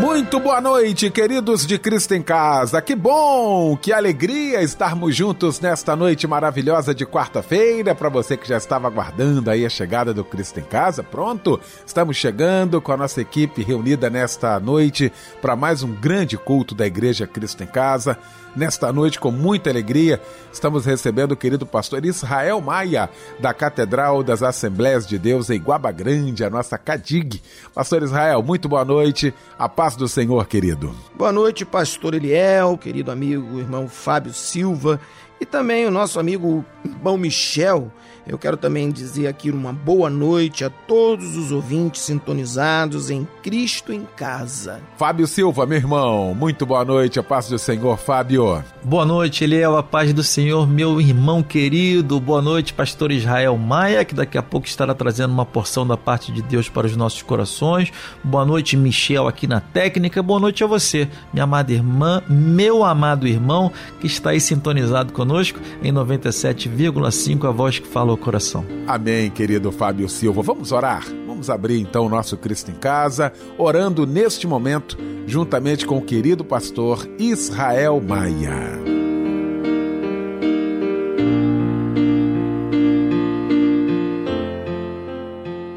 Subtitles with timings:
[0.00, 2.82] Muito boa noite, queridos de Cristo em Casa.
[2.82, 7.94] Que bom, que alegria estarmos juntos nesta noite maravilhosa de quarta-feira.
[7.94, 12.16] Para você que já estava aguardando aí a chegada do Cristo em Casa, pronto, estamos
[12.16, 17.26] chegando com a nossa equipe reunida nesta noite para mais um grande culto da Igreja
[17.26, 18.18] Cristo em Casa.
[18.56, 20.18] Nesta noite, com muita alegria,
[20.50, 25.92] estamos recebendo o querido pastor Israel Maia, da Catedral das Assembleias de Deus em Guaba
[25.92, 27.42] Grande, a nossa CADIG.
[27.74, 29.34] Pastor Israel, muito boa noite.
[29.58, 30.96] A paz do Senhor, querido.
[31.14, 34.98] Boa noite, pastor Eliel, querido amigo, irmão Fábio Silva
[35.38, 37.92] e também o nosso amigo irmão Michel.
[38.28, 43.92] Eu quero também dizer aqui uma boa noite a todos os ouvintes sintonizados em Cristo
[43.92, 44.80] em Casa.
[44.96, 48.64] Fábio Silva, meu irmão, muito boa noite, a paz do Senhor, Fábio.
[48.82, 52.18] Boa noite, Eliel, a paz do Senhor, meu irmão querido.
[52.18, 56.32] Boa noite, pastor Israel Maia, que daqui a pouco estará trazendo uma porção da parte
[56.32, 57.92] de Deus para os nossos corações.
[58.24, 60.20] Boa noite, Michel, aqui na técnica.
[60.20, 65.60] Boa noite a você, minha amada irmã, meu amado irmão, que está aí sintonizado conosco
[65.80, 68.64] em 97,5, a voz que fala coração.
[68.86, 70.42] Amém, querido Fábio Silva.
[70.42, 71.04] Vamos orar?
[71.26, 76.44] Vamos abrir então o nosso Cristo em Casa, orando neste momento, juntamente com o querido
[76.44, 78.80] pastor Israel Maia.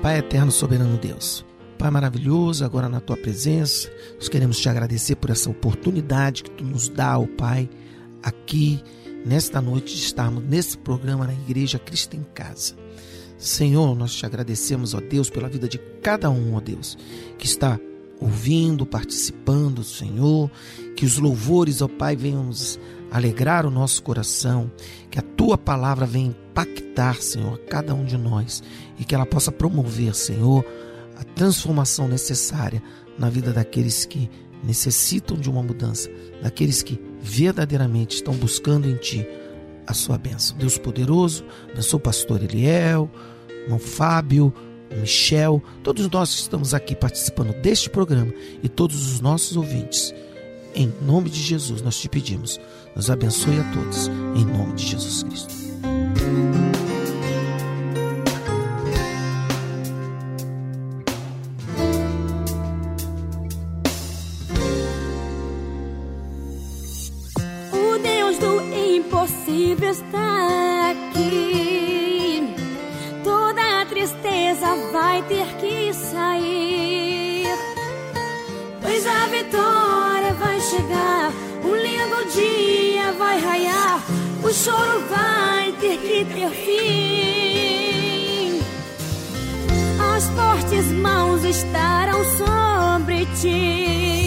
[0.01, 1.45] Pai eterno, soberano Deus.
[1.77, 6.63] Pai maravilhoso, agora na tua presença, nós queremos te agradecer por essa oportunidade que tu
[6.65, 7.69] nos dá, ó Pai,
[8.21, 8.81] aqui
[9.25, 12.75] nesta noite de estarmos nesse programa na Igreja Cristo em Casa.
[13.37, 16.97] Senhor, nós te agradecemos, ó Deus, pela vida de cada um, ó Deus,
[17.37, 17.79] que está
[18.19, 20.51] ouvindo, participando, Senhor,
[20.95, 22.77] que os louvores, ó Pai, venham nos
[23.09, 24.69] alegrar o nosso coração,
[25.09, 28.61] que a tua palavra venha impactar, Senhor, cada um de nós
[28.99, 30.65] e que ela possa promover, Senhor,
[31.15, 32.83] a transformação necessária
[33.17, 34.29] na vida daqueles que
[34.63, 36.09] necessitam de uma mudança,
[36.41, 39.27] daqueles que verdadeiramente estão buscando em Ti
[39.85, 40.57] a sua bênção.
[40.57, 43.09] Deus poderoso, abençoe o pastor Eliel,
[43.63, 44.53] irmão Fábio,
[44.97, 50.13] Michel, todos nós que estamos aqui participando deste programa e todos os nossos ouvintes.
[50.75, 52.59] Em nome de Jesus nós te pedimos,
[52.95, 56.88] nos abençoe a todos, em nome de Jesus Cristo.
[69.89, 72.55] Está aqui.
[73.23, 77.47] Toda tristeza vai ter que sair.
[78.81, 81.31] Pois a vitória vai chegar.
[81.63, 84.03] Um lindo dia vai raiar.
[84.43, 88.59] O choro vai ter que ter fim.
[90.15, 94.18] As fortes mãos estarão sobre ti.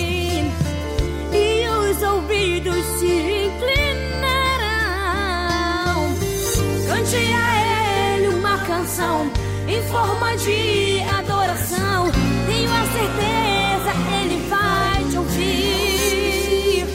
[9.02, 9.30] Canção
[9.66, 12.10] em forma de adoração.
[12.46, 16.86] Tenho a certeza, Ele vai te ouvir.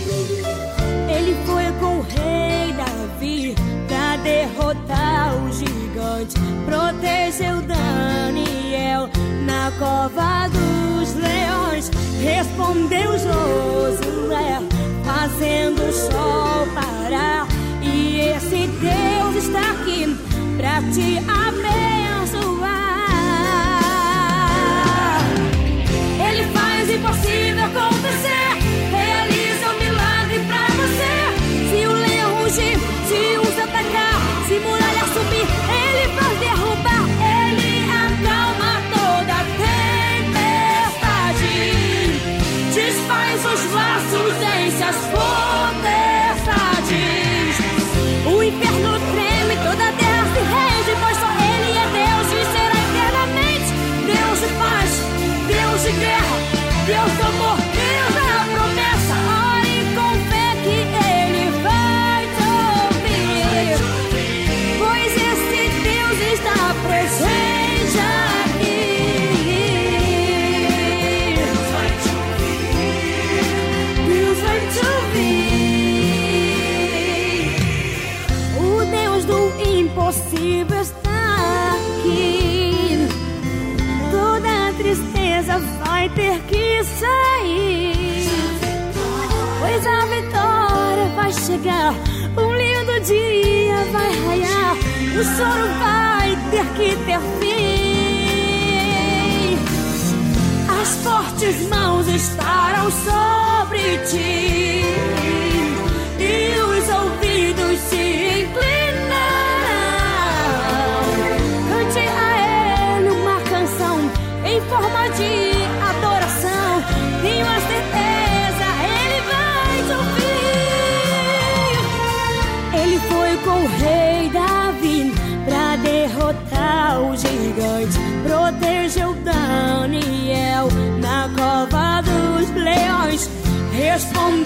[1.10, 3.56] Ele foi com o rei Davi
[3.88, 6.36] pra derrotar o gigante.
[6.66, 9.10] Protegeu Daniel
[9.46, 11.92] na cova dos leões.
[12.22, 14.60] Respondeu Josué,
[15.04, 17.48] fazendo o sol parar
[17.82, 20.18] e esse Deus está aqui
[20.58, 21.47] pra te abençoar.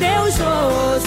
[0.01, 1.00] Respondeu Josué,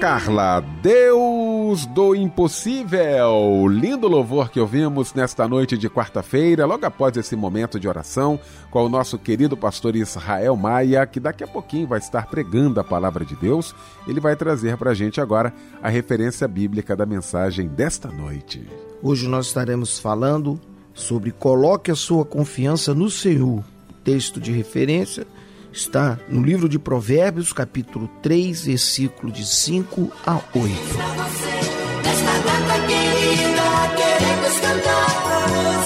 [0.00, 3.68] Carla, Deus do impossível.
[3.68, 8.86] Lindo louvor que ouvimos nesta noite de quarta-feira, logo após esse momento de oração, com
[8.86, 13.26] o nosso querido pastor Israel Maia, que daqui a pouquinho vai estar pregando a palavra
[13.26, 13.74] de Deus.
[14.08, 15.52] Ele vai trazer para a gente agora
[15.82, 18.66] a referência bíblica da mensagem desta noite.
[19.02, 20.58] Hoje nós estaremos falando
[20.94, 23.62] sobre coloque a sua confiança no Senhor.
[24.02, 25.26] Texto de referência
[25.72, 31.50] está no livro de Provérbios, capítulo 3, versículo de 5 a 8.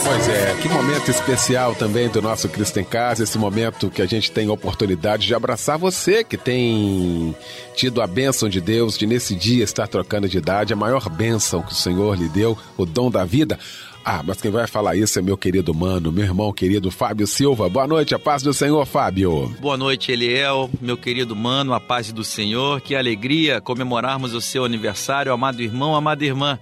[0.04, 4.06] Pois é, que momento especial também do nosso Cristo em Casa, esse momento que a
[4.06, 7.34] gente tem a oportunidade de abraçar você que tem
[7.74, 11.62] tido a bênção de Deus de nesse dia estar trocando de idade, a maior bênção
[11.62, 13.58] que o Senhor lhe deu, o dom da vida.
[14.06, 17.70] Ah, mas quem vai falar isso é meu querido mano, meu irmão querido Fábio Silva.
[17.70, 19.48] Boa noite, a paz do Senhor, Fábio.
[19.58, 22.82] Boa noite, Eliel, meu querido mano, a paz do Senhor.
[22.82, 26.58] Que alegria comemorarmos o seu aniversário, amado irmão, amada irmã.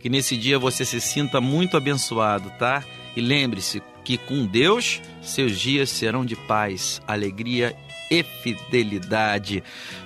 [0.00, 2.82] Que nesse dia você se sinta muito abençoado, tá?
[3.14, 7.76] E lembre-se que com Deus seus dias serão de paz, alegria
[8.10, 9.62] e fidelidade.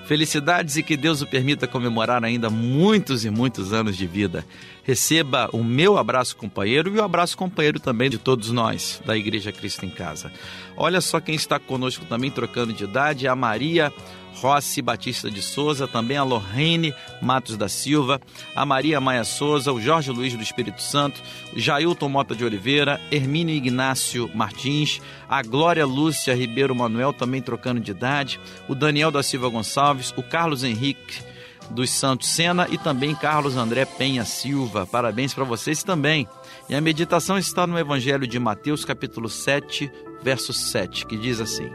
[0.07, 4.45] Felicidades e que Deus o permita comemorar ainda muitos e muitos anos de vida.
[4.91, 9.53] Receba o meu abraço companheiro e o abraço companheiro também de todos nós da Igreja
[9.53, 10.33] Cristo em Casa.
[10.77, 13.93] Olha só quem está conosco também trocando de idade, a Maria
[14.35, 16.93] Rossi Batista de Souza, também a Lorraine
[17.23, 18.21] Matos da Silva,
[18.53, 21.23] a Maria Maia Souza, o Jorge Luiz do Espírito Santo,
[21.55, 27.79] o Jailton Mota de Oliveira, Hermínio Ignácio Martins, a Glória Lúcia Ribeiro Manuel, também trocando
[27.79, 31.30] de idade, o Daniel da Silva Gonçalves, o Carlos Henrique
[31.71, 34.87] dos Santos Sena e também Carlos André Penha Silva.
[34.87, 36.27] Parabéns para vocês também.
[36.69, 39.91] E a meditação está no Evangelho de Mateus, capítulo 7,
[40.23, 41.71] verso 7, que diz assim: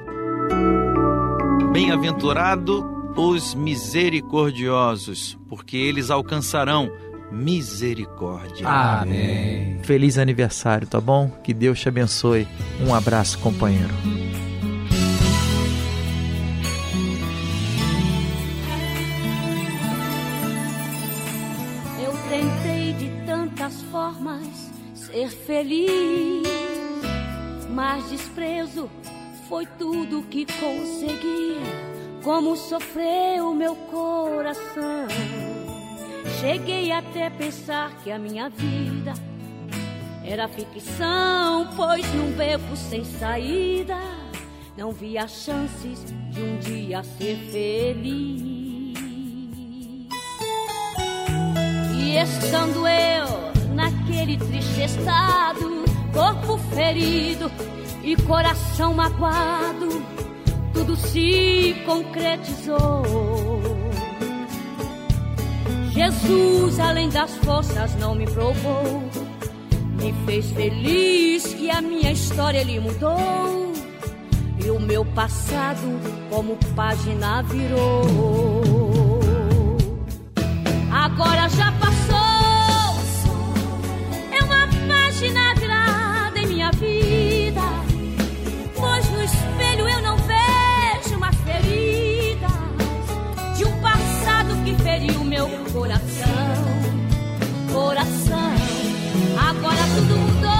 [1.71, 2.85] Bem-aventurado
[3.15, 6.91] os misericordiosos, porque eles alcançarão
[7.31, 8.67] misericórdia.
[8.67, 9.79] Amém.
[9.83, 11.29] Feliz aniversário, tá bom?
[11.43, 12.47] Que Deus te abençoe.
[12.85, 13.93] Um abraço, companheiro.
[25.45, 26.47] Feliz,
[27.69, 28.89] mas desprezo
[29.47, 31.59] foi tudo que consegui.
[32.23, 35.07] Como sofreu meu coração.
[36.39, 39.13] Cheguei até pensar que a minha vida
[40.23, 43.97] era ficção, pois num beco sem saída
[44.75, 48.97] não via chances de um dia ser feliz.
[51.93, 53.44] E estando eu
[54.25, 57.51] naquele triste estado, corpo ferido
[58.03, 60.01] e coração magoado,
[60.73, 63.03] tudo se concretizou.
[65.91, 69.03] Jesus, além das forças, não me provou,
[70.01, 73.71] me fez feliz que a minha história ele mudou
[74.63, 79.21] e o meu passado como página virou.
[80.91, 82.24] Agora já passou,
[85.25, 87.61] página virada em minha vida,
[88.75, 92.51] pois no espelho eu não vejo mais feridas
[93.57, 96.27] de um passado que feriu meu coração,
[97.73, 98.53] coração.
[99.49, 100.51] Agora tudo mudou.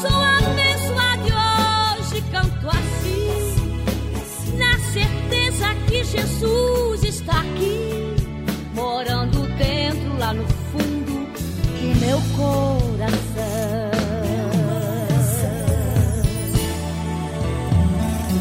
[0.00, 1.32] Sou abençoada e
[2.00, 7.87] hoje canto assim, na certeza que Jesus está aqui,
[12.38, 13.90] coração.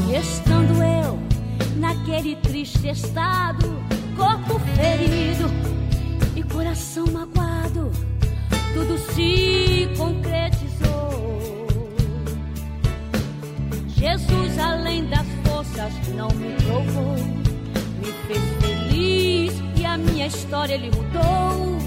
[0.09, 1.19] E estando eu
[1.77, 3.67] naquele triste estado,
[4.15, 5.49] corpo ferido
[6.35, 7.91] e coração magoado,
[8.73, 11.67] tudo se concretizou.
[13.87, 17.15] Jesus, além das forças, não me provou,
[17.99, 21.77] me fez feliz e a minha história ele mudou.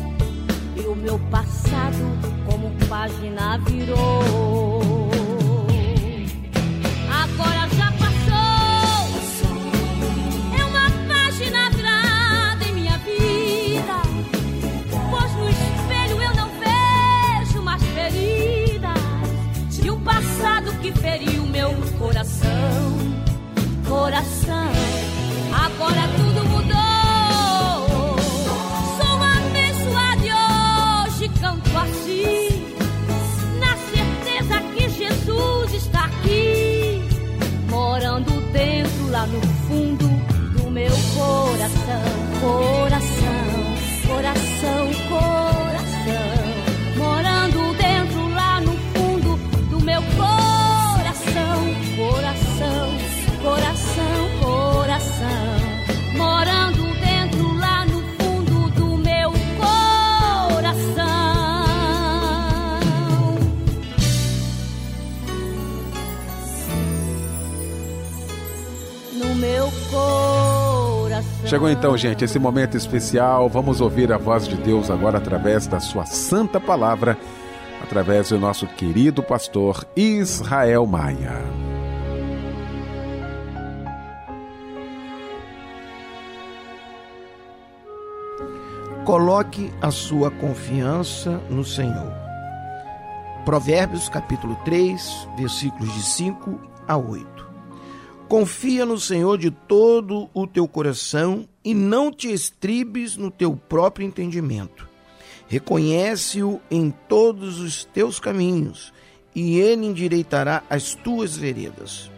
[0.76, 1.59] E o meu passado,
[2.46, 5.08] como página, virou.
[7.10, 9.06] Agora já passou,
[10.58, 14.02] é uma página virada em minha vida.
[15.10, 22.96] Pois no espelho eu não vejo mais feridas de um passado que feriu meu coração,
[23.88, 24.39] coração.
[42.40, 42.69] Coração,
[71.50, 73.48] Chegou então, gente, esse momento especial.
[73.48, 77.18] Vamos ouvir a voz de Deus agora através da sua santa palavra,
[77.82, 81.42] através do nosso querido pastor Israel Maia.
[89.04, 92.12] Coloque a sua confiança no Senhor.
[93.44, 97.39] Provérbios capítulo 3, versículos de 5 a 8.
[98.30, 104.06] Confia no Senhor de todo o teu coração e não te estribes no teu próprio
[104.06, 104.88] entendimento.
[105.48, 108.92] Reconhece-o em todos os teus caminhos
[109.34, 112.08] e ele endireitará as tuas veredas.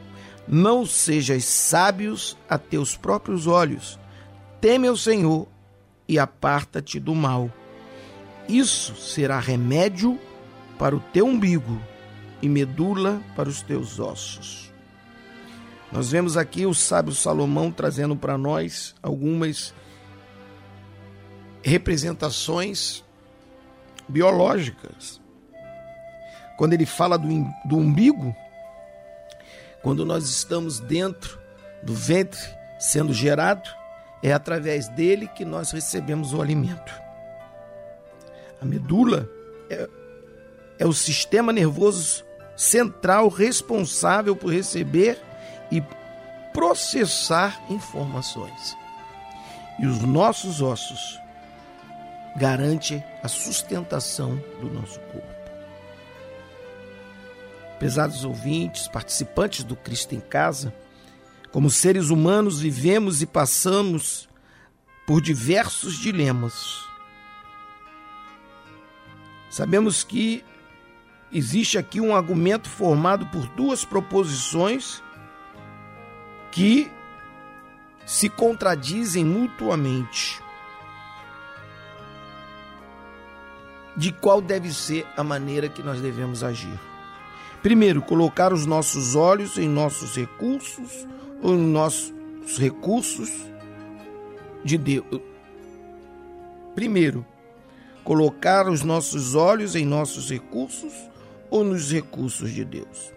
[0.47, 3.99] Não sejas sábios a teus próprios olhos.
[4.61, 5.49] Teme ao Senhor
[6.07, 7.51] e aparta-te do mal.
[8.47, 10.21] Isso será remédio
[10.79, 11.81] para o teu umbigo
[12.43, 14.72] e medula para os teus ossos.
[15.93, 19.75] Nós vemos aqui o sábio Salomão trazendo para nós algumas
[21.63, 23.05] representações
[24.09, 25.21] biológicas.
[26.57, 27.29] Quando ele fala do,
[27.67, 28.35] do umbigo,
[29.83, 31.39] quando nós estamos dentro
[31.83, 32.41] do ventre
[32.79, 33.69] sendo gerado,
[34.23, 36.93] é através dele que nós recebemos o alimento.
[38.63, 39.29] A medula
[39.69, 39.89] é,
[40.79, 42.25] é o sistema nervoso
[42.57, 45.21] central responsável por receber
[45.73, 45.83] e
[46.53, 48.77] processar informações.
[49.79, 51.19] E os nossos ossos
[52.37, 55.33] garantem a sustentação do nosso corpo.
[57.79, 60.75] Pesados ouvintes, participantes do Cristo em Casa,
[61.51, 64.29] como seres humanos vivemos e passamos
[65.07, 66.79] por diversos dilemas.
[69.51, 70.45] Sabemos que
[71.33, 75.03] existe aqui um argumento formado por duas proposições
[76.53, 76.93] que
[78.07, 80.41] se contradizem mutuamente.
[83.97, 86.79] De qual deve ser a maneira que nós devemos agir?
[87.63, 91.07] Primeiro, colocar os nossos olhos em nossos recursos
[91.43, 92.13] ou em nossos
[92.59, 93.31] recursos
[94.65, 95.21] de Deus.
[96.75, 97.25] Primeiro,
[98.03, 100.93] colocar os nossos olhos em nossos recursos
[101.51, 103.13] ou nos recursos de Deus.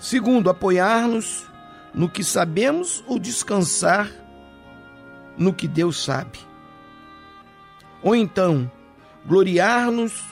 [0.00, 1.46] Segundo, apoiar-nos
[1.94, 4.10] no que sabemos ou descansar
[5.36, 6.38] no que Deus sabe.
[8.02, 8.70] Ou então,
[9.26, 10.22] gloriar-nos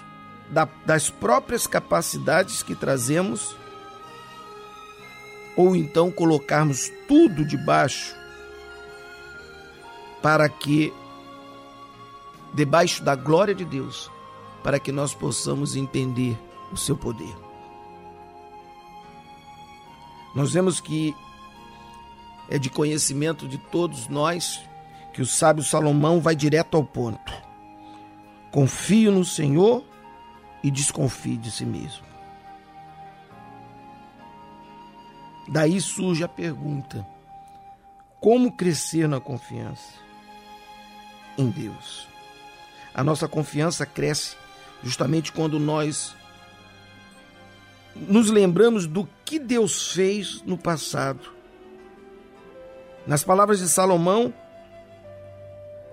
[0.51, 3.57] da, das próprias capacidades que trazemos,
[5.57, 8.15] ou então colocarmos tudo debaixo
[10.23, 10.93] para que,
[12.55, 14.11] debaixo da glória de Deus,
[14.63, 16.37] para que nós possamos entender
[16.73, 17.35] o seu poder.
[20.35, 21.15] Nós vemos que
[22.49, 24.61] é de conhecimento de todos nós
[25.13, 27.33] que o sábio Salomão vai direto ao ponto.
[28.51, 29.85] Confio no Senhor
[30.63, 32.05] e desconfie de si mesmo.
[35.49, 37.07] Daí surge a pergunta:
[38.21, 39.95] como crescer na confiança
[41.39, 42.09] em Deus?
[42.95, 44.37] A nossa confiança cresce
[44.83, 46.15] justamente quando nós
[47.95, 51.36] nos lembramos do que Deus fez no passado.
[53.07, 54.33] Nas palavras de Salomão,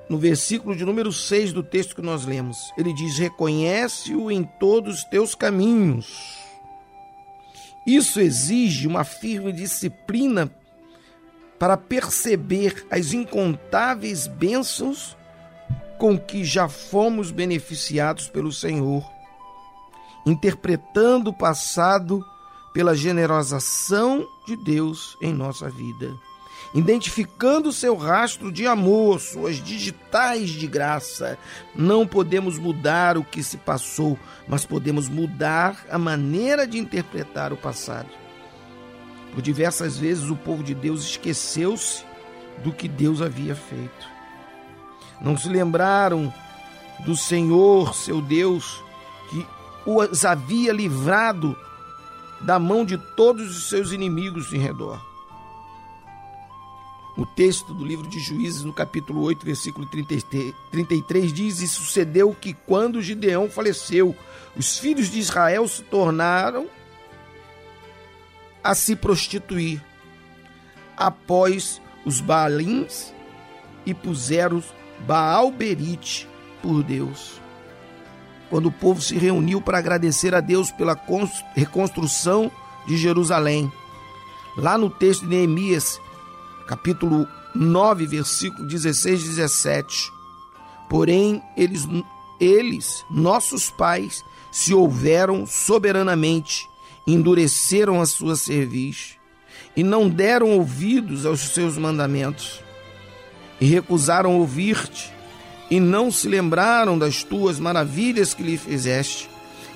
[0.09, 4.99] no versículo de número 6 do texto que nós lemos, ele diz: Reconhece-o em todos
[4.99, 6.37] os teus caminhos.
[7.85, 10.51] Isso exige uma firme disciplina
[11.59, 15.17] para perceber as incontáveis bênçãos
[15.97, 19.13] com que já fomos beneficiados pelo Senhor
[20.25, 22.23] interpretando o passado
[22.73, 26.13] pela generosa ação de Deus em nossa vida,
[26.73, 31.37] identificando seu rastro de amor, suas digitais de graça.
[31.75, 37.57] Não podemos mudar o que se passou, mas podemos mudar a maneira de interpretar o
[37.57, 38.09] passado.
[39.33, 42.03] Por diversas vezes o povo de Deus esqueceu-se
[42.63, 44.13] do que Deus havia feito.
[45.21, 46.33] Não se lembraram
[47.05, 48.83] do Senhor, seu Deus,
[49.29, 49.45] que
[49.85, 51.57] os havia livrado
[52.41, 55.12] da mão de todos os seus inimigos em redor.
[57.15, 62.53] O texto do livro de Juízes, no capítulo 8, versículo 33, diz: E sucedeu que,
[62.53, 64.15] quando Gideão faleceu,
[64.55, 66.67] os filhos de Israel se tornaram
[68.63, 69.83] a se prostituir
[70.97, 73.13] após os Baalins
[73.85, 74.63] e puseram
[75.05, 76.27] Baal Berite
[76.61, 77.43] por Deus
[78.53, 80.95] quando o povo se reuniu para agradecer a Deus pela
[81.55, 82.51] reconstrução
[82.85, 83.71] de Jerusalém.
[84.55, 85.99] Lá no texto de Neemias,
[86.73, 90.11] capítulo 9, versículo 16 e 17.
[90.89, 91.87] Porém, eles,
[92.39, 96.67] eles, nossos pais, se houveram soberanamente,
[97.05, 99.17] endureceram a sua cerviz
[99.77, 102.59] e não deram ouvidos aos seus mandamentos
[103.61, 105.13] e recusaram ouvir-te
[105.69, 109.29] e não se lembraram das tuas maravilhas que lhe fizeste.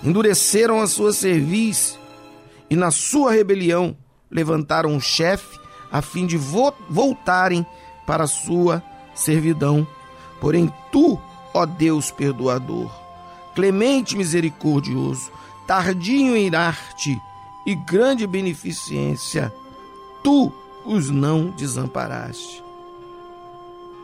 [0.03, 1.97] Endureceram a sua cerviz
[2.71, 3.95] e na sua rebelião
[4.31, 7.65] levantaram um chefe a fim de vo voltarem
[8.06, 9.88] para a sua servidão.
[10.39, 11.19] Porém, tu,
[11.54, 12.91] ó Deus perdoador,
[13.56, 15.32] clemente misericordioso,
[15.65, 17.19] tardio em irar-te
[17.65, 19.54] e grande beneficência,
[20.23, 20.54] tu
[20.86, 22.63] os não desamparaste.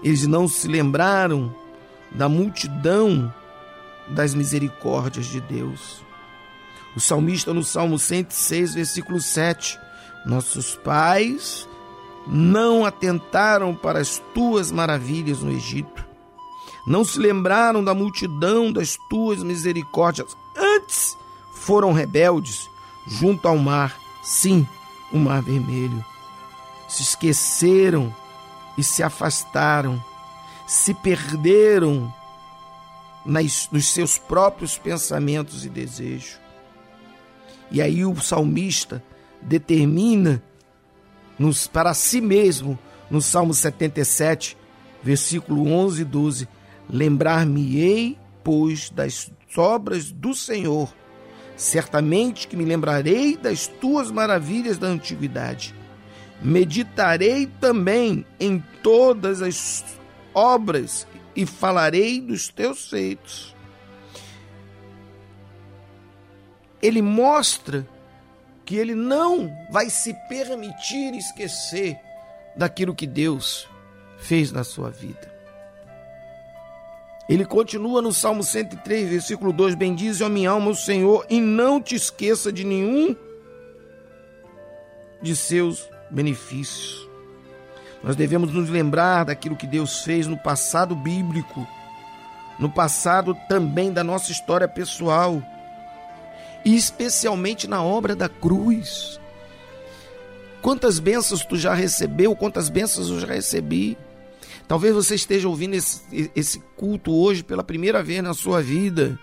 [0.04, 1.54] Eles não se lembraram
[2.12, 3.34] da multidão
[4.10, 6.04] das misericórdias de Deus.
[6.96, 9.80] O salmista no Salmo 106, versículo 7,
[10.26, 11.68] nossos pais
[12.28, 16.06] não atentaram para as tuas maravilhas no Egito,
[16.86, 21.18] não se lembraram da multidão das tuas misericórdias, antes
[21.54, 22.70] foram rebeldes
[23.08, 24.68] junto ao mar, sim,
[25.12, 26.04] o mar vermelho.
[26.88, 28.14] Se esqueceram
[28.78, 30.02] e se afastaram
[30.66, 32.14] se perderam
[33.26, 36.40] nas, nos seus próprios pensamentos e desejos.
[37.72, 39.04] E aí o salmista
[39.42, 40.42] determina
[41.38, 42.78] nos, para si mesmo,
[43.10, 44.58] no Salmo 77,
[45.02, 46.48] versículo 11 e 12:
[46.90, 50.94] Lembrar-me-ei, pois, das obras do Senhor,
[51.56, 55.76] certamente que me lembrarei das tuas maravilhas da antiguidade.
[56.42, 59.86] Meditarei também em todas as
[60.34, 63.56] obras e falarei dos teus feitos.
[66.82, 67.88] Ele mostra
[68.66, 72.00] que ele não vai se permitir esquecer
[72.56, 73.68] daquilo que Deus
[74.18, 75.34] fez na sua vida.
[77.28, 81.82] Ele continua no Salmo 103, versículo 2: Bendize a minha alma o Senhor e não
[81.82, 83.16] te esqueça de nenhum
[85.22, 87.08] de seus benefícios.
[88.04, 91.66] Nós devemos nos lembrar daquilo que Deus fez no passado bíblico,
[92.60, 95.42] no passado também da nossa história pessoal,
[96.66, 99.20] e especialmente na obra da cruz.
[100.62, 103.98] Quantas bênçãos tu já recebeu, quantas bênçãos eu já recebi.
[104.68, 109.20] Talvez você esteja ouvindo esse, esse culto hoje pela primeira vez na sua vida.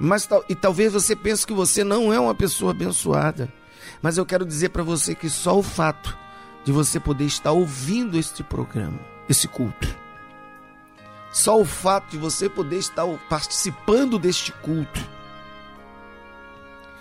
[0.00, 3.52] Mas e talvez você pense que você não é uma pessoa abençoada.
[4.00, 6.16] Mas eu quero dizer para você que só o fato
[6.64, 9.94] de você poder estar ouvindo este programa, esse culto,
[11.30, 15.17] só o fato de você poder estar participando deste culto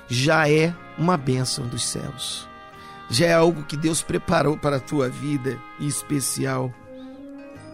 [0.08, 2.48] já é uma bênção dos céus
[3.10, 6.74] já é algo que Deus preparou para a tua vida em especial.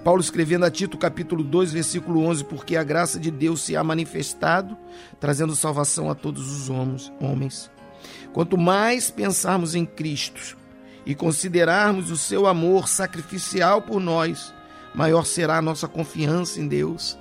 [0.03, 3.83] Paulo escrevendo a Tito capítulo 2, versículo 11, porque a graça de Deus se há
[3.83, 4.77] manifestado,
[5.19, 7.71] trazendo salvação a todos os homens.
[8.33, 10.57] Quanto mais pensarmos em Cristo
[11.05, 14.53] e considerarmos o seu amor sacrificial por nós,
[14.93, 17.17] maior será a nossa confiança em Deus.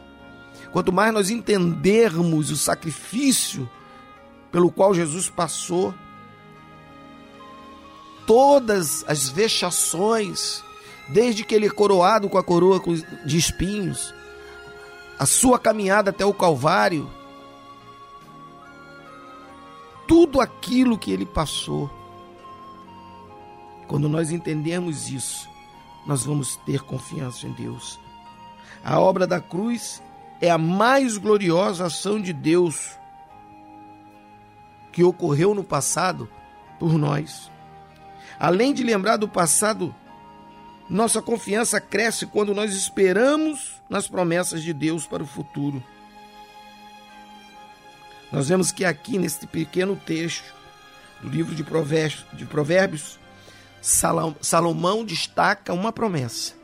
[0.73, 3.69] Quanto mais nós entendermos o sacrifício
[4.53, 5.95] pelo qual Jesus passou,
[8.27, 10.63] todas as vexações,
[11.09, 12.81] desde que ele é coroado com a coroa
[13.25, 14.15] de espinhos,
[15.19, 17.11] a sua caminhada até o Calvário,
[20.07, 21.91] tudo aquilo que ele passou.
[23.89, 25.49] Quando nós entendemos isso,
[26.07, 27.99] nós vamos ter confiança em Deus.
[28.85, 30.03] A obra da cruz
[30.41, 32.99] é a mais gloriosa ação de Deus
[34.93, 36.29] que ocorreu no passado
[36.79, 37.51] por nós.
[38.39, 39.95] Além de lembrar do passado,
[40.89, 45.83] nossa confiança cresce quando nós esperamos nas promessas de Deus para o futuro.
[48.31, 50.53] Nós vemos que aqui neste pequeno texto
[51.21, 53.19] do livro de Provérbios, de Provérbios
[53.81, 56.55] Salomão destaca uma promessa.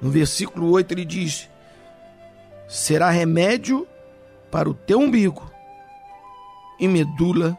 [0.00, 1.48] No versículo 8 ele diz:
[2.68, 3.86] Será remédio
[4.50, 5.51] para o teu umbigo
[6.78, 7.56] e medula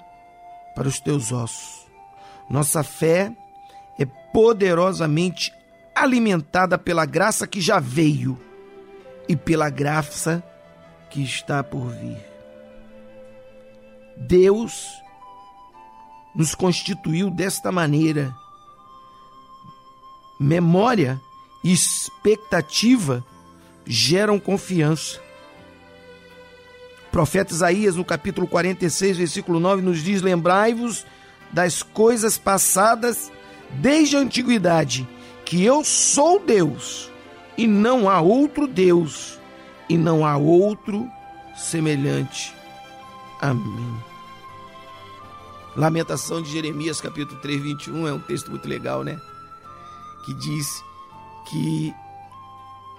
[0.76, 1.88] para os teus ossos.
[2.49, 3.32] Nossa fé
[3.97, 5.52] é poderosamente
[5.95, 8.39] alimentada pela graça que já veio
[9.28, 10.43] e pela graça
[11.10, 12.17] que está por vir.
[14.17, 14.89] Deus
[16.36, 18.34] nos constituiu desta maneira.
[20.39, 21.21] Memória
[21.63, 23.23] e expectativa
[23.86, 25.21] geram confiança.
[27.13, 31.06] Profeta Isaías, no capítulo 46, versículo 9, nos diz: Lembrai-vos
[31.52, 33.32] das coisas passadas
[33.69, 35.08] desde a antiguidade,
[35.45, 37.12] que eu sou Deus
[37.56, 39.39] e não há outro Deus
[39.88, 41.08] e não há outro
[41.56, 42.52] semelhante
[43.39, 43.95] a mim.
[45.76, 49.21] Lamentação de Jeremias, capítulo 3, 21, é um texto muito legal, né?
[50.26, 50.84] Que diz
[51.47, 51.93] que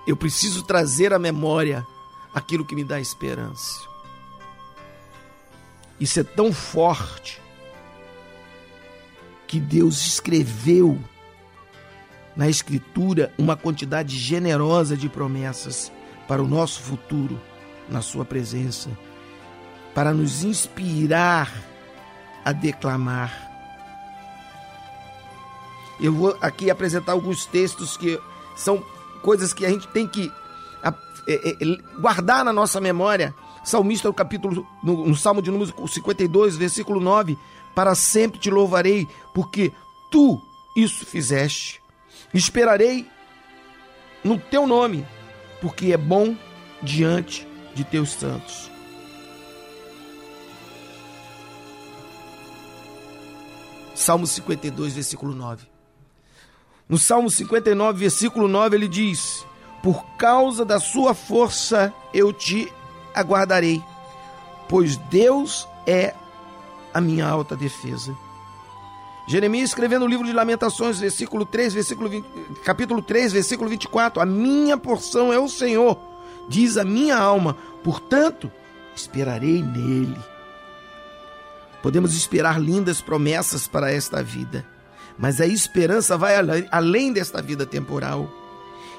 [0.06, 1.84] eu preciso trazer à memória
[2.32, 3.92] aquilo que me dá esperança.
[6.00, 7.40] Isso é tão forte
[9.46, 10.98] que Deus escreveu
[12.36, 15.92] na Escritura uma quantidade generosa de promessas
[16.26, 17.40] para o nosso futuro
[17.88, 18.90] na Sua presença,
[19.94, 21.52] para nos inspirar
[22.44, 23.50] a declamar.
[26.00, 28.20] Eu vou aqui apresentar alguns textos que
[28.56, 28.84] são
[29.22, 30.32] coisas que a gente tem que
[31.26, 31.56] é, é,
[31.98, 33.34] guardar na nossa memória.
[33.64, 37.36] Salmista, no capítulo, no, no Salmo de número 52, versículo 9,
[37.74, 39.72] para sempre te louvarei, porque
[40.10, 40.40] tu
[40.76, 41.80] isso fizeste.
[42.32, 43.06] Esperarei
[44.22, 45.06] no teu nome,
[45.60, 46.36] porque é bom
[46.82, 48.70] diante de teus santos.
[53.94, 55.66] Salmo 52, versículo 9.
[56.88, 59.46] No Salmo 59, versículo 9, ele diz:
[59.82, 62.70] Por causa da sua força eu te
[63.14, 63.82] aguardarei,
[64.68, 66.14] pois Deus é
[66.92, 68.16] a minha alta defesa.
[69.26, 72.26] Jeremias escrevendo o livro de Lamentações, versículo 3, versículo 20,
[72.62, 75.98] capítulo 3, versículo 24: A minha porção é o Senhor,
[76.48, 78.50] diz a minha alma, portanto,
[78.94, 80.18] esperarei nele.
[81.82, 84.64] Podemos esperar lindas promessas para esta vida,
[85.18, 86.34] mas a esperança vai
[86.70, 88.30] além desta vida temporal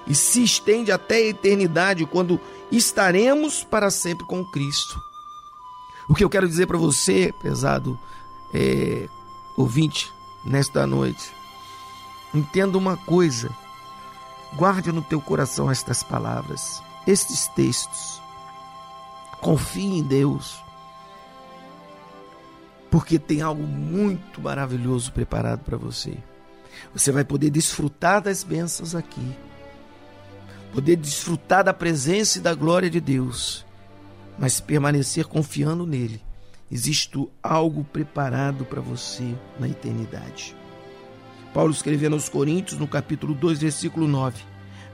[0.08, 2.40] e se estende até a eternidade, quando
[2.72, 5.00] estaremos para sempre com Cristo.
[6.08, 8.00] O que eu quero dizer para você, pesado
[8.54, 9.08] é,
[9.58, 10.12] ouvinte,
[10.46, 11.32] nesta noite,
[12.34, 13.50] entenda uma coisa,
[14.56, 18.22] guarde no teu coração estas palavras, estes textos.
[19.42, 20.64] Confie em Deus,
[22.90, 26.18] porque tem algo muito maravilhoso preparado para você.
[26.94, 29.36] Você vai poder desfrutar das bênçãos aqui,
[30.76, 33.66] poder desfrutar da presença e da glória de Deus,
[34.38, 36.22] mas permanecer confiando nele.
[36.70, 39.24] Existe algo preparado para você
[39.58, 40.54] na eternidade.
[41.54, 44.44] Paulo escrevendo aos Coríntios, no capítulo 2, versículo 9: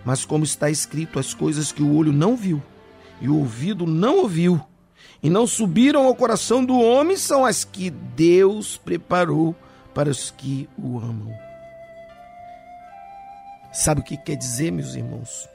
[0.06, 2.62] Mas como está escrito, as coisas que o olho não viu
[3.20, 4.62] e o ouvido não ouviu,
[5.24, 9.56] e não subiram ao coração do homem, são as que Deus preparou
[9.96, 11.34] para os que o amam.
[13.74, 15.51] Sabe o que quer dizer, meus irmãos?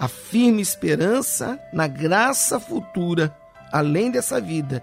[0.00, 3.36] A firme esperança na graça futura,
[3.70, 4.82] além dessa vida,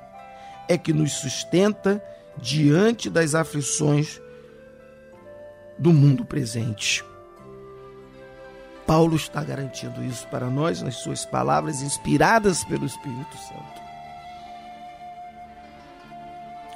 [0.69, 1.99] é que nos sustenta
[2.37, 4.21] diante das aflições
[5.75, 7.03] do mundo presente.
[8.85, 13.81] Paulo está garantindo isso para nós nas suas palavras inspiradas pelo Espírito Santo.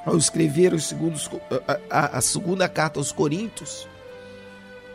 [0.04, 1.30] Ao escrever segundos,
[1.88, 3.86] a, a, segunda carta aos Coríntios,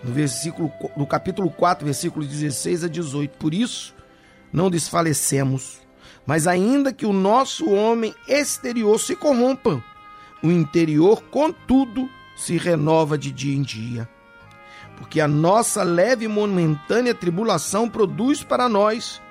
[0.04, 3.96] no versículo no capítulo 4, versículo 16 a 18, por isso
[4.52, 5.80] não desfalecemos,
[6.26, 9.84] mas ainda que o nosso homem exterior se corrompa,
[10.44, 14.08] o interior, contudo, se renova de dia em dia
[14.98, 19.22] porque a nossa leve e momentânea tribulação produz para nós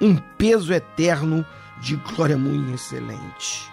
[0.00, 1.44] um peso eterno
[1.80, 3.70] de glória muito excelente.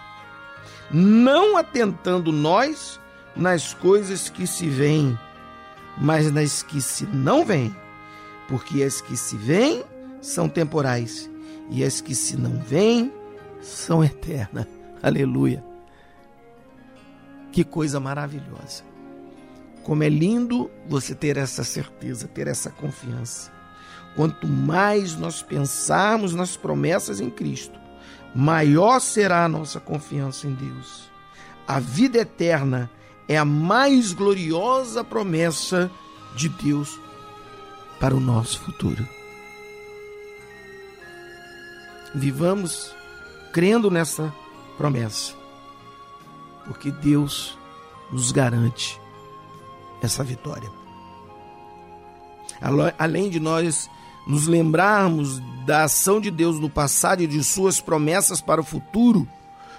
[0.90, 3.00] Não atentando nós
[3.34, 5.18] nas coisas que se veem,
[5.98, 7.74] mas nas que se não veem,
[8.48, 9.84] porque as que se veem
[10.20, 11.30] são temporais
[11.70, 13.12] e as que se não veem
[13.60, 14.66] são eternas.
[15.02, 15.64] Aleluia.
[17.52, 18.84] Que coisa maravilhosa.
[19.82, 23.52] Como é lindo você ter essa certeza, ter essa confiança.
[24.16, 27.78] Quanto mais nós pensarmos nas promessas em Cristo,
[28.34, 31.10] maior será a nossa confiança em Deus.
[31.68, 32.90] A vida eterna
[33.28, 35.90] é a mais gloriosa promessa
[36.34, 37.00] de Deus
[37.98, 39.06] para o nosso futuro.
[42.14, 42.94] Vivamos
[43.52, 44.32] crendo nessa
[44.76, 45.34] promessa,
[46.66, 47.58] porque Deus
[48.12, 49.00] nos garante
[50.02, 50.70] essa vitória.
[52.98, 53.90] Além de nós
[54.26, 59.28] nos lembrarmos da ação de Deus no passado e de suas promessas para o futuro,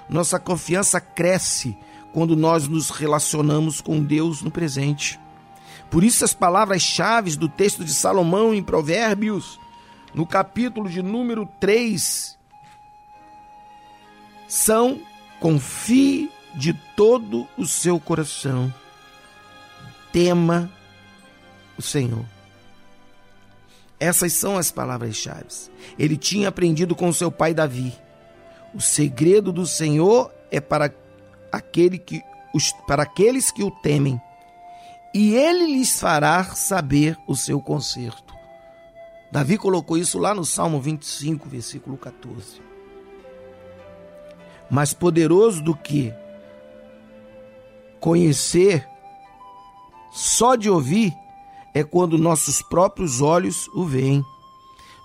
[0.09, 1.77] nossa confiança cresce
[2.17, 5.19] quando nós nos relacionamos com Deus no presente.
[5.87, 9.59] Por isso, as palavras-chave do texto de Salomão em Provérbios,
[10.15, 12.35] no capítulo de número 3,
[14.47, 14.99] são:
[15.39, 18.73] confie de todo o seu coração
[20.11, 20.71] tema
[21.77, 22.25] o Senhor.
[23.99, 25.69] Essas são as palavras-chave.
[25.99, 27.93] Ele tinha aprendido com seu pai Davi.
[28.73, 30.91] O segredo do Senhor é para,
[31.51, 32.21] aquele que,
[32.53, 34.21] os, para aqueles que o temem,
[35.13, 38.35] e ele lhes fará saber o seu conserto.
[39.31, 42.61] Davi colocou isso lá no Salmo 25, versículo 14.
[44.69, 46.13] Mais poderoso do que
[47.99, 48.87] conhecer
[50.11, 51.13] só de ouvir
[51.73, 54.23] é quando nossos próprios olhos o veem.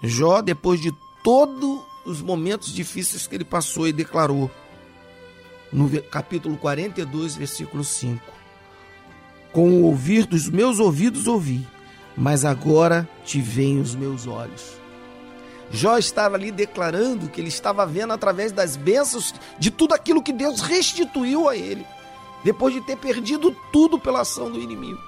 [0.03, 0.91] Jó, depois de
[1.23, 4.51] todos os momentos difíceis que ele passou, e declarou
[5.73, 8.21] no capítulo 42, versículo 5:
[9.53, 11.67] Com o ouvir dos meus ouvidos ouvi,
[12.17, 14.81] mas agora te veem os meus olhos.
[15.71, 20.33] Jó estava ali declarando que ele estava vendo através das bênçãos de tudo aquilo que
[20.33, 21.87] Deus restituiu a ele
[22.45, 25.01] depois de ter perdido tudo pela ação do inimigo,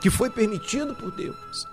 [0.00, 1.66] que foi permitido por Deus.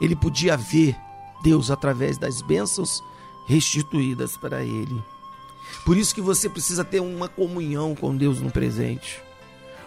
[0.00, 0.96] Ele podia ver
[1.44, 3.02] Deus através das bênçãos
[3.46, 5.00] restituídas para ele.
[5.84, 9.22] Por isso que você precisa ter uma comunhão com Deus no presente.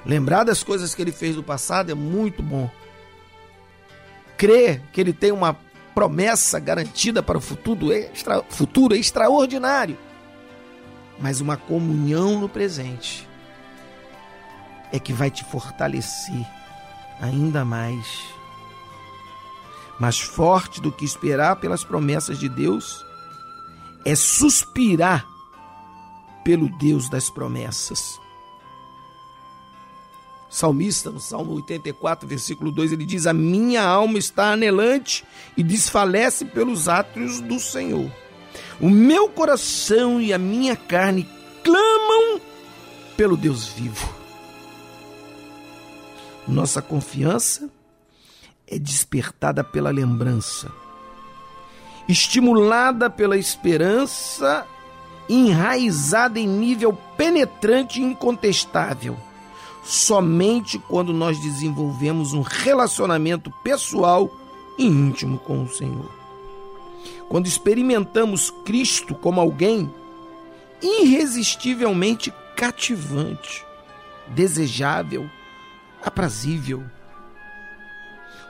[0.06, 2.70] Lembrar das coisas que ele fez no passado é muito bom.
[4.38, 5.58] Crer que ele tem uma
[5.94, 9.98] promessa garantida para o futuro, extra, futuro é extraordinário
[11.20, 13.28] mas uma comunhão no presente
[14.92, 16.46] é que vai te fortalecer
[17.20, 18.06] ainda mais.
[20.00, 23.04] Mais forte do que esperar pelas promessas de Deus
[24.04, 25.26] é suspirar
[26.46, 28.22] pelo Deus das promessas.
[30.48, 35.26] Salmista, no Salmo 84, versículo 2, ele diz: A minha alma está anelante
[35.58, 38.10] e desfalece pelos átrios do Senhor.
[38.80, 41.28] O meu coração e a minha carne
[41.64, 42.40] clamam
[43.18, 44.08] pelo Deus vivo.
[46.48, 47.70] Nossa confiança
[48.68, 50.72] é despertada pela lembrança,
[52.08, 54.66] estimulada pela esperança,
[55.28, 59.18] enraizada em nível penetrante e incontestável.
[59.86, 64.32] somente quando nós desenvolvemos um relacionamento pessoal
[64.80, 66.10] e íntimo com o Senhor.
[67.30, 69.92] Quando experimentamos Cristo como alguém
[70.82, 73.64] irresistivelmente cativante,
[74.28, 75.30] desejável,
[76.04, 76.84] aprazível.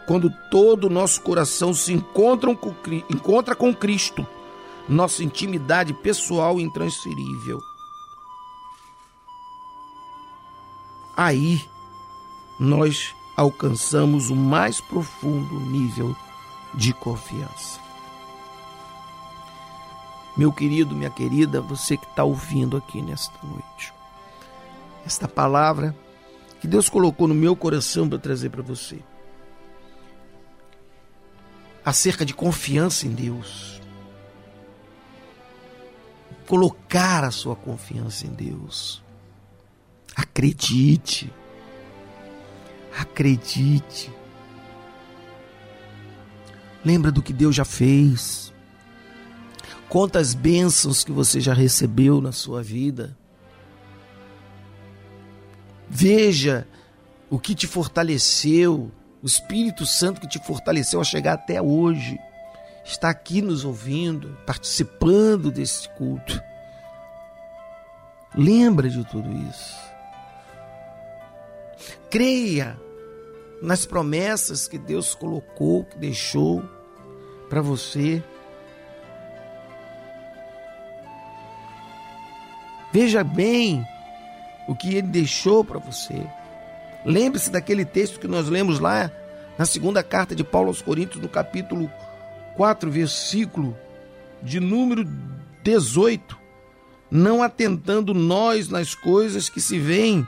[0.08, 2.74] Quando todo o nosso coração se encontra com,
[3.10, 4.26] encontra com Cristo,
[4.88, 7.60] nossa intimidade pessoal intransferível.
[11.18, 11.64] Aí
[12.60, 16.16] nós alcançamos o mais profundo nível
[16.74, 17.80] de confiança.
[20.38, 23.94] Meu querido, minha querida, você que está ouvindo aqui nesta noite,
[25.06, 25.96] esta palavra
[26.60, 29.00] que Deus colocou no meu coração para trazer para você,
[31.86, 33.75] acerca de confiança em Deus,
[36.48, 39.04] colocar a sua confiança em Deus,
[40.16, 41.32] acredite,
[42.98, 44.12] acredite.
[46.84, 48.54] Lembra do que Deus já fez.
[49.90, 53.18] Quantas bênçãos que você já recebeu na sua vida.
[55.90, 56.68] Veja
[57.30, 62.18] o que te fortaleceu, o Espírito Santo que te fortaleceu a chegar até hoje.
[62.86, 66.40] Está aqui nos ouvindo, participando desse culto.
[68.36, 69.76] Lembra de tudo isso.
[72.12, 72.80] Creia
[73.60, 76.64] nas promessas que Deus colocou, que deixou
[77.50, 78.24] para você.
[82.94, 83.84] Veja bem
[84.68, 86.26] o que ele deixou para você.
[87.04, 89.12] Lembre-se daquele texto que nós lemos lá
[89.58, 91.92] na segunda carta de Paulo aos Coríntios, no capítulo
[92.56, 93.78] 4, versículo
[94.42, 95.06] de número
[95.64, 96.38] 18.
[97.12, 100.28] Não atentando nós nas coisas que se veem,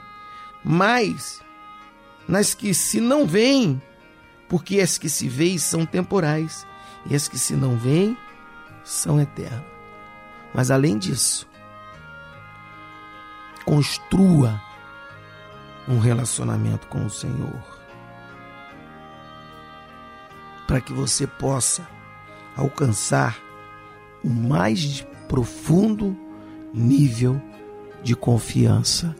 [0.64, 1.40] mas
[2.28, 3.80] nas que se não veem,
[4.48, 6.66] porque as que se veem são temporais
[7.06, 8.16] e as que se não veem
[8.84, 9.64] são eternas.
[10.54, 11.48] Mas além disso,
[13.64, 14.60] construa
[15.86, 17.78] um relacionamento com o Senhor.
[20.66, 21.86] Para que você possa
[22.58, 23.40] alcançar
[24.22, 26.16] o mais profundo
[26.74, 27.40] nível
[28.02, 29.14] de confiança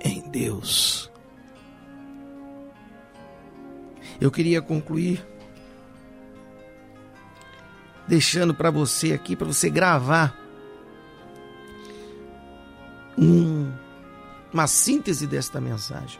[0.00, 1.10] em Deus.
[4.20, 5.24] Eu queria concluir
[8.08, 10.38] deixando para você aqui, para você gravar
[13.18, 13.70] um,
[14.52, 16.18] uma síntese desta mensagem.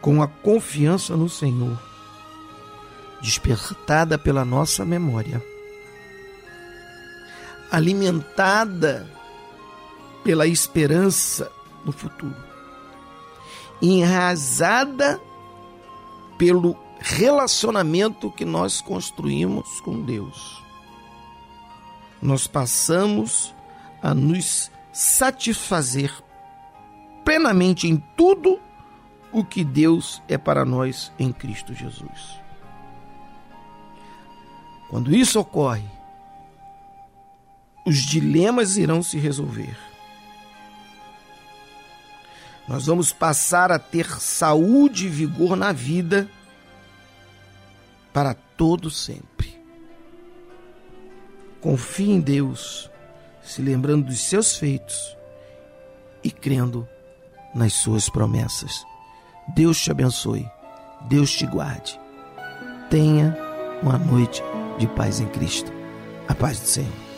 [0.00, 1.89] Com a confiança no Senhor,
[3.20, 5.42] despertada pela nossa memória,
[7.70, 9.08] alimentada
[10.24, 11.50] pela esperança
[11.84, 12.36] no futuro,
[13.80, 15.20] enraizada
[16.36, 20.62] pelo relacionamento que nós construímos com Deus.
[22.20, 23.54] Nós passamos
[24.02, 26.12] a nos satisfazer
[27.24, 28.60] plenamente em tudo
[29.32, 32.39] o que Deus é para nós em Cristo Jesus.
[34.90, 35.84] Quando isso ocorre,
[37.86, 39.76] os dilemas irão se resolver.
[42.66, 46.28] Nós vamos passar a ter saúde e vigor na vida
[48.12, 49.58] para todo sempre.
[51.60, 52.90] Confie em Deus
[53.42, 55.16] se lembrando dos seus feitos
[56.22, 56.88] e crendo
[57.54, 58.84] nas suas promessas.
[59.54, 60.48] Deus te abençoe,
[61.08, 61.98] Deus te guarde.
[62.88, 63.36] Tenha
[63.82, 64.42] uma noite
[64.80, 65.70] de paz em Cristo.
[66.26, 67.09] A paz do Senhor.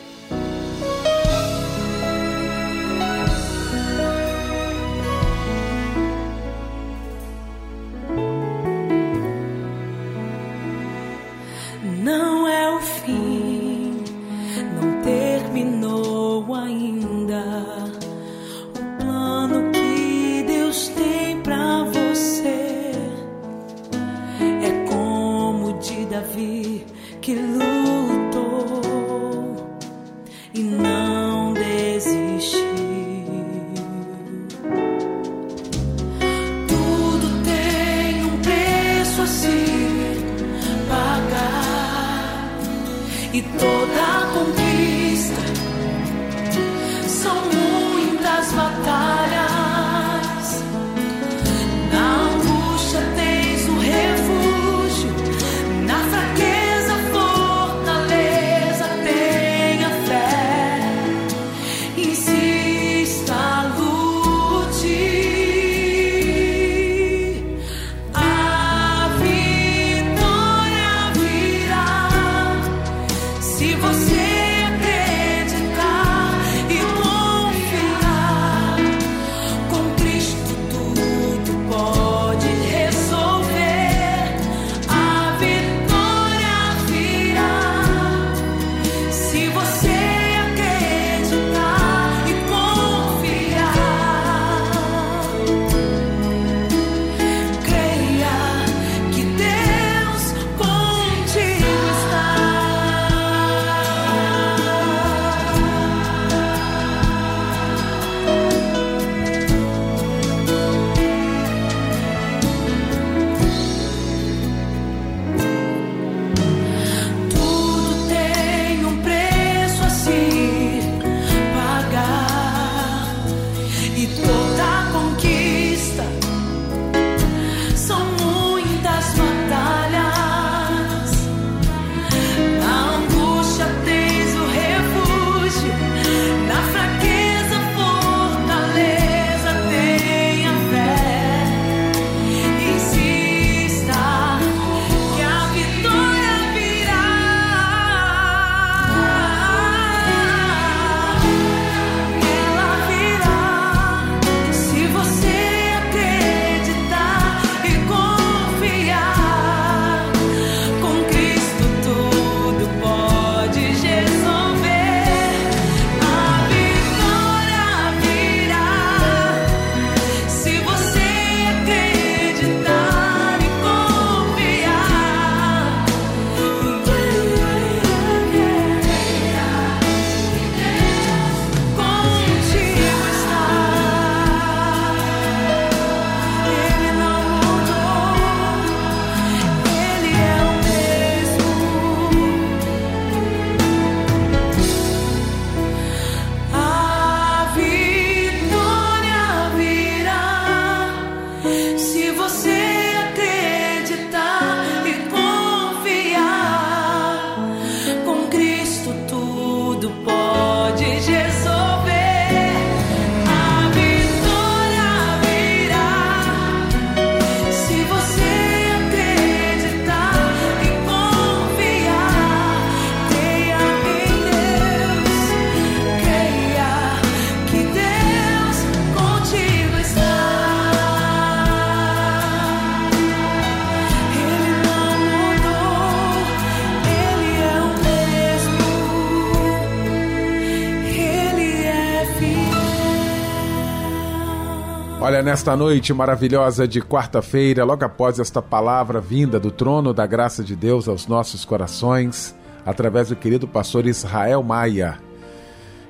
[245.13, 250.43] Olha, nesta noite maravilhosa de quarta-feira, logo após esta palavra vinda do trono da graça
[250.43, 252.35] de Deus aos nossos corações,
[252.65, 254.99] através do querido pastor Israel Maia.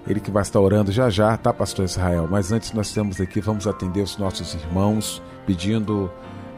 [0.08, 2.26] Ele que vai estar orando já já, tá, pastor Israel?
[2.28, 6.10] Mas antes nós temos aqui, vamos atender os nossos irmãos, pedindo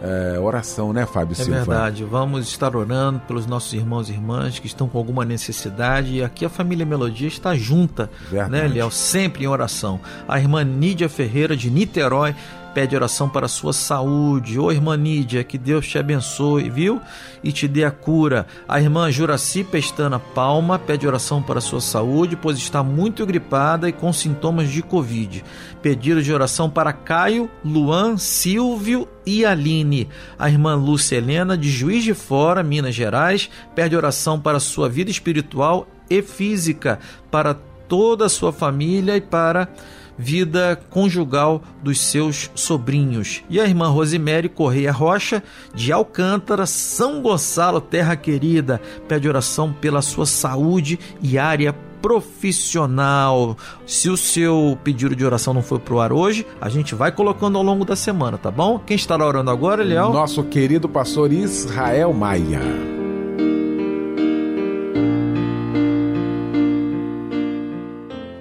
[0.04, 1.52] é, oração, né, Fábio é Silva?
[1.52, 6.16] É verdade, vamos estar orando pelos nossos irmãos e irmãs que estão com alguma necessidade.
[6.16, 8.50] E aqui a família Melodia está junta, verdade.
[8.50, 8.90] né, Liel?
[8.90, 9.98] Sempre em oração.
[10.28, 12.34] A irmã Nídia Ferreira, de Niterói,
[12.74, 14.58] pede oração para a sua saúde.
[14.58, 17.00] Ô irmã Nídia, que Deus te abençoe, viu?
[17.42, 18.46] E te dê a cura.
[18.68, 23.88] A irmã Juraci Pestana Palma pede oração para a sua saúde, pois está muito gripada
[23.88, 25.44] e com sintomas de Covid.
[25.80, 30.08] Pedido de oração para Caio, Luan, Silvio e Aline.
[30.36, 34.88] A irmã Lúcia Helena, de Juiz de Fora, Minas Gerais, pede oração para a sua
[34.88, 36.98] vida espiritual e física,
[37.30, 37.54] para
[37.88, 39.68] toda a sua família e para
[40.16, 43.42] vida conjugal dos seus sobrinhos.
[43.48, 45.42] E a irmã Rosemary Correia Rocha,
[45.74, 53.56] de Alcântara, São Gonçalo, terra querida, pede oração pela sua saúde e área profissional.
[53.86, 57.56] Se o seu pedido de oração não foi pro ar hoje, a gente vai colocando
[57.56, 58.78] ao longo da semana, tá bom?
[58.78, 60.12] Quem estará orando agora, Eliel?
[60.12, 62.60] Nosso querido pastor Israel Maia.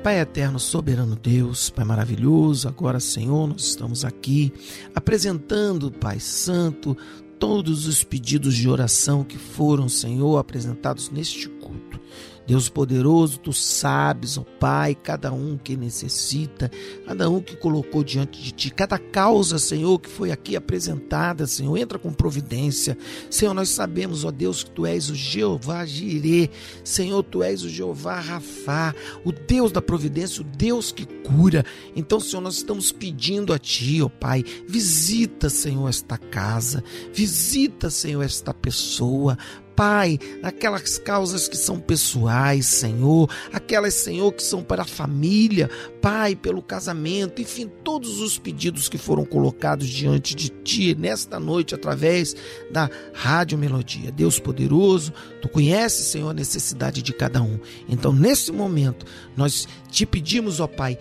[0.03, 4.51] Pai eterno, soberano Deus, Pai maravilhoso, agora, Senhor, nós estamos aqui
[4.93, 6.97] apresentando, Pai Santo,
[7.39, 11.92] todos os pedidos de oração que foram, Senhor, apresentados neste culto.
[12.45, 16.69] Deus poderoso, tu sabes, ó Pai, cada um que necessita,
[17.05, 21.77] cada um que colocou diante de ti, cada causa, Senhor, que foi aqui apresentada, Senhor,
[21.77, 22.97] entra com providência.
[23.29, 26.49] Senhor, nós sabemos, ó Deus, que tu és o Jeová Jirê,
[26.83, 31.65] Senhor, tu és o Jeová Rafá, o Deus da providência, o Deus que cura.
[31.95, 36.83] Então, Senhor, nós estamos pedindo a ti, ó Pai, visita, Senhor, esta casa,
[37.13, 39.37] visita, Senhor, esta pessoa,
[39.75, 45.69] Pai, aquelas causas que são pessoais, Senhor, aquelas, Senhor, que são para a família,
[46.01, 51.73] Pai, pelo casamento, enfim, todos os pedidos que foram colocados diante de Ti nesta noite
[51.73, 52.35] através
[52.71, 54.11] da Rádio Melodia.
[54.11, 57.59] Deus poderoso, Tu conheces, Senhor, a necessidade de cada um.
[57.87, 59.05] Então, nesse momento,
[59.35, 60.97] nós te pedimos, ó Pai,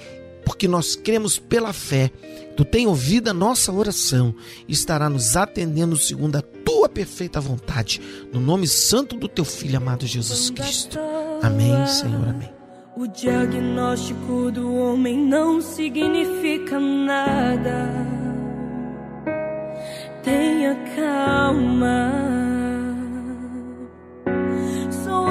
[0.53, 2.11] porque nós cremos pela fé.
[2.55, 4.34] Tu tem ouvido a nossa oração
[4.68, 9.78] e estará nos atendendo segundo a tua perfeita vontade, no nome santo do teu filho
[9.78, 10.98] amado Jesus Cristo.
[11.42, 12.50] Amém, Senhor, amém.
[12.94, 17.88] O diagnóstico do homem não significa nada.
[20.22, 22.61] Tenha calma.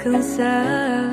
[0.00, 1.10] Descansar.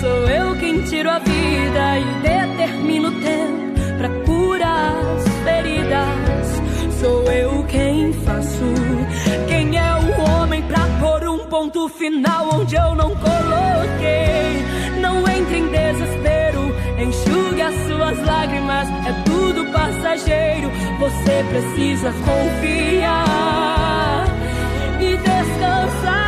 [0.00, 6.98] sou eu quem tiro a vida e determino o tempo pra curar as feridas.
[6.98, 8.74] Sou eu quem faço.
[9.48, 14.64] Quem é o homem pra pôr um ponto final onde eu não coloquei?
[15.00, 18.88] Não entre em desespero, enxugue as suas lágrimas.
[19.06, 19.31] É
[19.72, 20.70] passageiro.
[20.98, 23.12] Você precisa confiar
[25.00, 26.21] e descansar.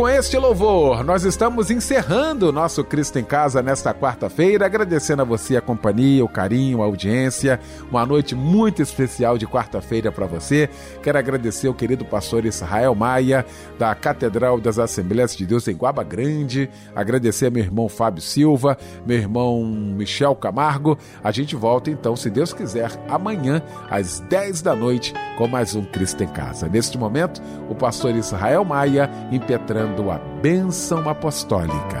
[0.00, 5.26] Com este louvor, nós estamos encerrando o nosso Cristo em Casa nesta quarta-feira, agradecendo a
[5.26, 7.60] você a companhia, o carinho, a audiência.
[7.90, 10.70] Uma noite muito especial de quarta-feira para você.
[11.02, 13.44] Quero agradecer o querido pastor Israel Maia,
[13.78, 16.70] da Catedral das Assembleias de Deus em Guaba Grande.
[16.96, 20.96] Agradecer meu irmão Fábio Silva, meu irmão Michel Camargo.
[21.22, 25.84] A gente volta então, se Deus quiser, amanhã às 10 da noite com mais um
[25.84, 26.70] Cristo em Casa.
[26.70, 32.00] Neste momento, o pastor Israel Maia impetrando a bênção apostólica.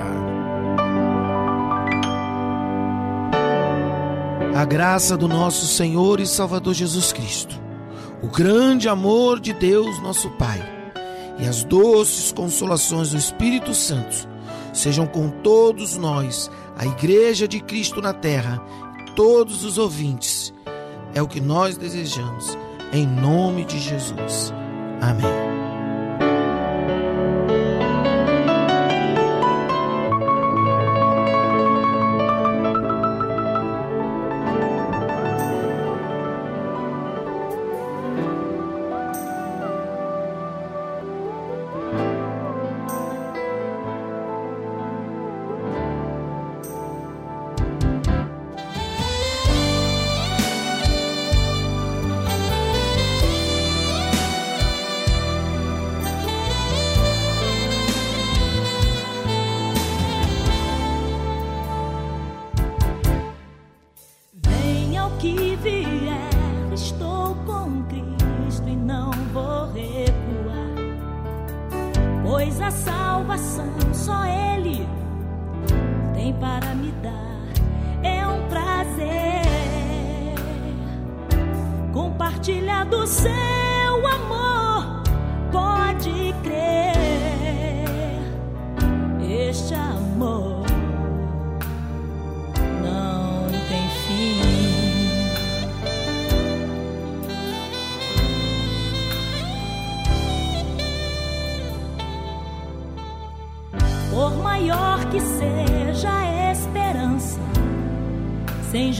[4.54, 7.60] A graça do nosso Senhor e Salvador Jesus Cristo,
[8.22, 10.60] o grande amor de Deus, nosso Pai,
[11.38, 14.28] e as doces consolações do Espírito Santo
[14.72, 18.62] sejam com todos nós, a Igreja de Cristo na Terra,
[19.16, 20.52] todos os ouvintes.
[21.14, 22.56] É o que nós desejamos,
[22.92, 24.52] em nome de Jesus.
[25.00, 25.59] Amém.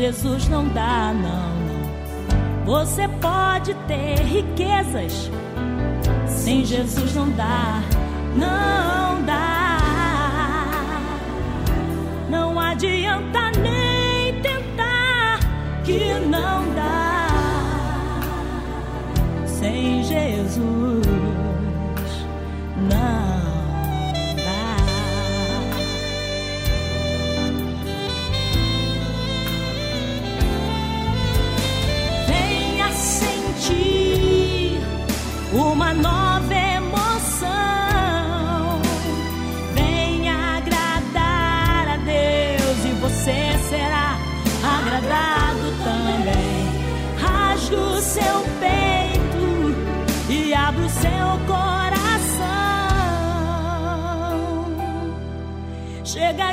[0.01, 2.65] Jesus não dá, não.
[2.65, 5.31] Você pode ter riquezas,
[6.27, 7.83] sem Jesus não dá,
[8.35, 9.79] não dá.
[12.31, 15.39] Não adianta nem tentar,
[15.85, 17.27] que não dá.
[19.45, 21.10] Sem Jesus,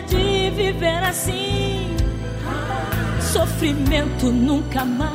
[0.08, 1.96] de viver assim,
[3.22, 5.08] sofrimento nunca mais.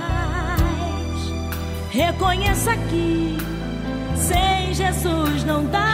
[1.90, 3.36] Reconheça que
[4.16, 5.91] sem Jesus não dá.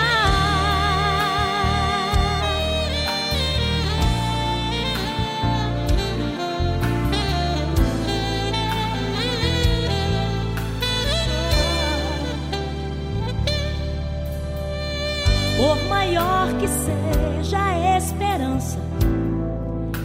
[16.58, 18.78] Que seja esperança,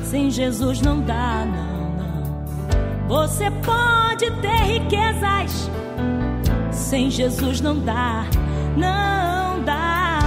[0.04, 3.08] sem Jesus não dá, não, não.
[3.08, 5.70] Você pode ter riquezas
[6.93, 8.26] sem Jesus não dá,
[8.78, 10.20] não dá.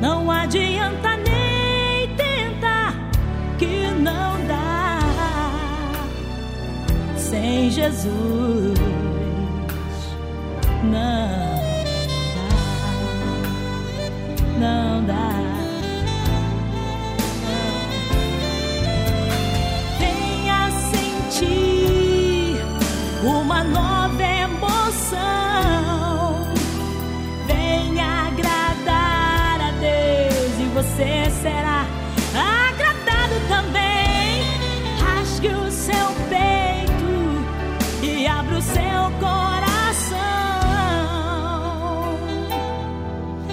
[0.00, 2.94] Não adianta nem tentar,
[3.58, 4.98] que não dá.
[7.16, 8.78] Sem Jesus,
[10.84, 11.43] não
[23.54, 25.22] uma nova emoção.
[27.46, 31.86] Venha agradar a Deus e você será
[32.34, 34.42] agradado também.
[34.98, 37.44] Rasgue o seu peito
[38.02, 40.18] e abra o seu coração.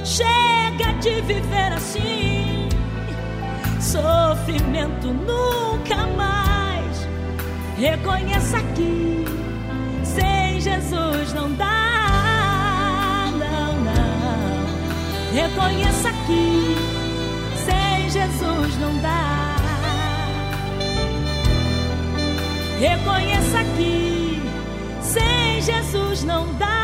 [0.04, 2.70] Chega de viver assim,
[3.80, 7.08] sofrimento nunca mais.
[7.78, 9.40] Reconheça que
[10.62, 15.34] Jesus não dá, não, não.
[15.34, 16.76] Reconheça que
[17.66, 19.55] sem Jesus não dá.
[22.80, 24.41] Reconheça que
[25.01, 26.80] sem Jesus não dá.